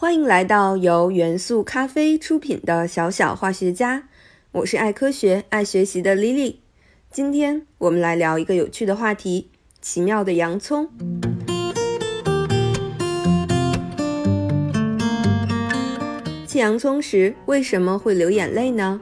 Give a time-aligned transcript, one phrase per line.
[0.00, 4.04] 欢迎来到由元素咖啡出品的小小化学家，
[4.52, 6.56] 我是爱科学、爱学习的 Lily。
[7.10, 9.50] 今天我们来聊一个有趣的话题：
[9.82, 10.88] 奇妙的洋葱。
[16.46, 18.98] 切洋葱时为什么会流眼泪呢？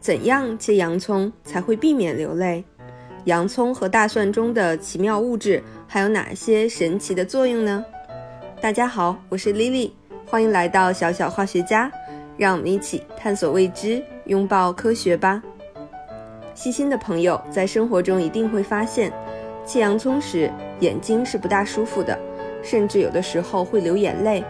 [0.00, 2.64] 怎样切洋葱才会避免流泪？
[3.26, 7.84] 洋葱和大蒜中的奇妙物质还有哪些神奇的作用呢？
[8.62, 9.90] 大家好，我是 Lily。
[10.30, 11.90] 欢迎来到小小化学家，
[12.36, 15.42] 让我们一起探索未知，拥抱科学吧。
[16.54, 19.10] 细心的朋友在生活中一定会发现，
[19.64, 22.18] 切洋葱时眼睛是不大舒服的，
[22.62, 24.44] 甚至有的时候会流眼泪。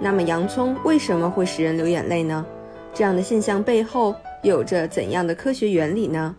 [0.00, 2.46] 那么洋葱为什么会使人流眼泪呢？
[2.94, 6.34] 这样的现象背后有着怎样的科学原理呢？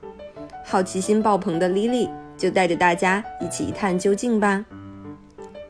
[0.66, 4.66] 好奇心爆棚的 Lily 就带着大家一起一探究竟吧。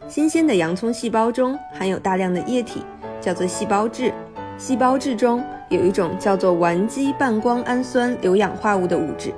[0.08, 2.82] 新鲜的洋葱细胞中含有大量的液体。
[3.22, 4.14] 叫做细胞质，
[4.58, 9.34] 细胞质中有一种叫做烷基半胱氨酸硫氧化物的物质。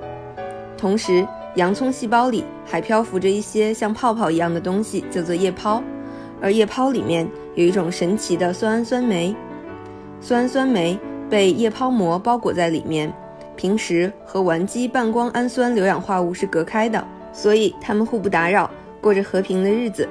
[0.77, 5.83] 同时，洋葱细胞里还漂浮着一些像泡泡一样的东西，叫做液泡。
[6.41, 9.35] 而液泡里面有一种神奇的酸氨酸酶，
[10.19, 10.97] 酸氨酸酶
[11.29, 13.13] 被液泡膜包裹在里面，
[13.55, 20.09] 平时和烷基半胱氨酸硫氧化物是隔开的，所以它们互不打扰，过着和平的日子。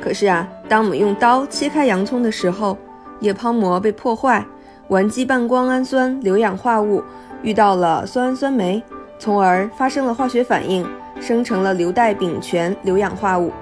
[0.00, 2.76] 可是啊，当我们用刀切开洋葱的时候，
[3.20, 4.44] 液泡膜被破坏，
[4.88, 7.02] 烷基半胱氨酸硫氧化物
[7.42, 8.82] 遇到了酸氨酸酶，
[9.18, 10.86] 从而发生了化学反应，
[11.20, 13.52] 生成了硫代丙醛硫氧化物。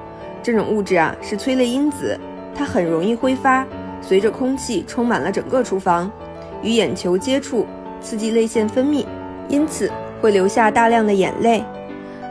[0.42, 2.18] 这种物质啊是催泪因子，
[2.54, 3.66] 它很容易挥发，
[4.00, 6.10] 随着空气充满了整个厨房，
[6.62, 7.66] 与眼球接触，
[8.00, 9.04] 刺激泪腺分泌，
[9.48, 11.64] 因此会流下大量的眼泪。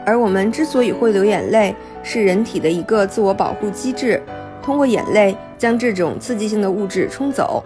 [0.06, 4.22] 而我们之所以会流眼泪，是人体的一个自我保护机制，
[4.68, 5.34] 通过眼泪。
[5.56, 7.64] 将这种刺激性的物质冲走。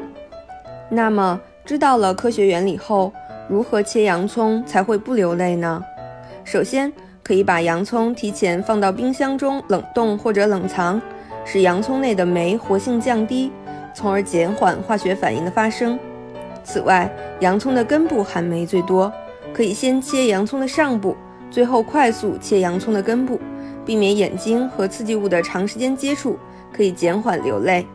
[0.88, 3.12] 那么，知道了科学原理后，
[3.48, 5.84] 如何切洋葱才会不流泪呢？
[6.42, 6.90] 首先，
[7.22, 10.98] 可以把洋葱提前放到冰箱中冷冻或者冷藏，
[11.44, 13.52] 使洋葱内的酶活性降低，
[13.94, 15.98] 从而减缓化学反应的发生。
[16.64, 19.12] 此外，洋葱的根部含酶最多，
[19.52, 21.14] 可以先切洋葱的上部，
[21.50, 23.38] 最后快速切洋葱的根部，
[23.84, 26.38] 避免眼睛和刺激物的长时间接触。
[26.72, 27.86] 可以减缓流泪，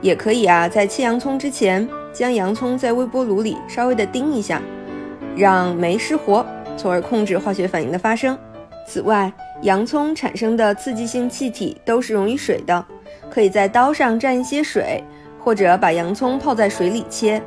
[0.00, 4.60] 也可以啊，在切洋葱之前，将洋葱在微波炉里稍微的叮一下，
[5.36, 6.44] 让酶失活，
[6.76, 8.38] 从而控制化学反应的发生。
[8.86, 9.32] 此外，
[9.62, 12.84] 洋葱产生的刺激性气体都是溶于水的，
[13.30, 15.02] 可以在刀上蘸一些水，
[15.42, 17.42] 或者把洋葱泡在水里切。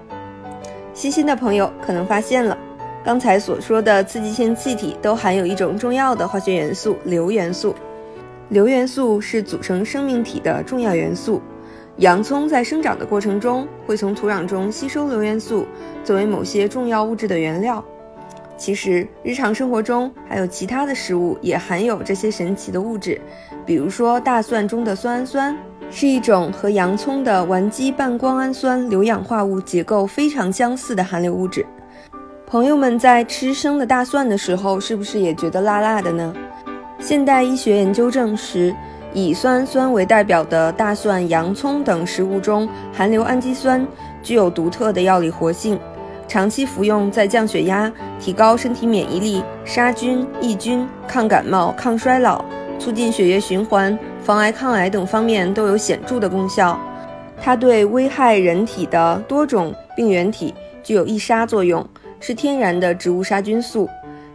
[0.94, 2.58] 细心的朋友可能发现了，
[3.04, 7.74] 刚才所说的刺激性气体都含有一种重要的化学元素——硫元素。
[8.52, 11.42] 硫元素是组成生命体的重要元素。
[11.98, 15.66] 洋葱在生长的过程中会从土壤中吸收硫元素，
[16.04, 17.82] 作为某些重要物质的原料。
[18.58, 23.22] 其实，日常生活中还有其他的食物也含有这些神奇的物质，
[23.66, 25.58] 比如说大蒜中的酸氨酸
[25.90, 31.66] 是一种和洋葱的烷基半胱氨酸硫氧化物结构非常相似的含硫物质。
[32.46, 36.36] 朋友们在吃生的大蒜的时候，是不是也觉得辣辣的呢？
[37.02, 38.74] 现代医学研究证实，
[39.12, 43.86] 以酸氨酸为代表的大蒜、洋葱等食物中含硫氨基酸
[44.22, 45.80] 具有独特的药理活性，
[46.28, 52.46] 长期服用在降血压、提高身体免疫力、杀菌抑菌、抗感冒、抗衰老、
[52.78, 56.80] 促进血液循环、防癌抗癌等方面都有显著的功效。
[57.42, 60.54] 它对危害人体的多种病原体
[60.84, 61.84] 具有抑杀作用，
[62.20, 63.90] 是天然的植物杀菌素。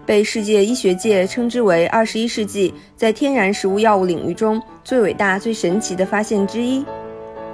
[0.07, 6.85] 被世界医学界称之为二十一世纪在天然食物药物领域中最伟大、最神奇的发现之一。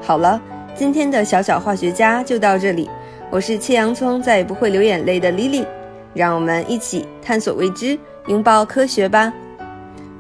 [0.03, 0.41] 好了，
[0.75, 2.89] 今天的小小化学家就到这里。
[3.31, 5.65] 我是切洋葱再也不会流眼泪的 Lily，
[6.13, 9.33] 让我们一起探索未知，拥抱科学吧。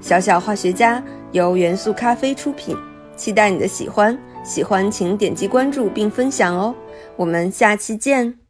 [0.00, 2.75] 小小化学家由元素咖啡出品，
[3.14, 4.19] 期待你的喜欢。
[4.44, 6.75] 喜欢请点击关注并分享哦。
[7.14, 8.41] 我们下期见。